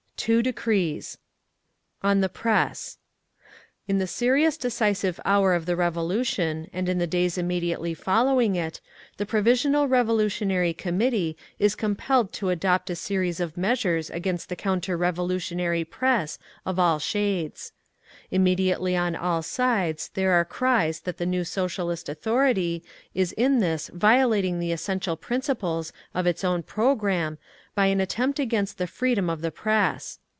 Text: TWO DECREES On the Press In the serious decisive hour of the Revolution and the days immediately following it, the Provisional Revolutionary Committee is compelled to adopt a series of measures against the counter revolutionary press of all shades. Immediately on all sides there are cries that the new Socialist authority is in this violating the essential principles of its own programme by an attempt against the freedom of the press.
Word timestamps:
TWO 0.17 0.43
DECREES 0.43 1.17
On 2.03 2.21
the 2.21 2.29
Press 2.29 2.99
In 3.87 3.97
the 3.97 4.05
serious 4.05 4.55
decisive 4.55 5.19
hour 5.25 5.55
of 5.55 5.65
the 5.65 5.75
Revolution 5.75 6.69
and 6.71 6.87
the 6.87 7.07
days 7.07 7.39
immediately 7.39 7.95
following 7.95 8.55
it, 8.55 8.81
the 9.17 9.25
Provisional 9.25 9.87
Revolutionary 9.87 10.75
Committee 10.75 11.35
is 11.57 11.73
compelled 11.73 12.33
to 12.33 12.49
adopt 12.49 12.91
a 12.91 12.95
series 12.95 13.39
of 13.39 13.57
measures 13.57 14.11
against 14.11 14.49
the 14.49 14.55
counter 14.55 14.95
revolutionary 14.95 15.83
press 15.83 16.37
of 16.67 16.77
all 16.77 16.99
shades. 16.99 17.71
Immediately 18.29 18.95
on 18.95 19.15
all 19.15 19.41
sides 19.41 20.11
there 20.13 20.33
are 20.33 20.45
cries 20.45 20.99
that 21.01 21.17
the 21.17 21.25
new 21.25 21.43
Socialist 21.43 22.07
authority 22.07 22.83
is 23.15 23.31
in 23.33 23.59
this 23.59 23.89
violating 23.91 24.59
the 24.59 24.71
essential 24.71 25.17
principles 25.17 25.91
of 26.13 26.27
its 26.27 26.43
own 26.43 26.61
programme 26.61 27.39
by 27.73 27.85
an 27.85 28.01
attempt 28.01 28.37
against 28.37 28.77
the 28.77 28.85
freedom 28.87 29.29
of 29.29 29.39
the 29.41 29.49
press. 29.51 30.19